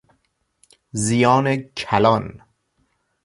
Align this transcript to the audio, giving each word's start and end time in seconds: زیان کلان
زیان 0.91 1.55
کلان 1.75 2.41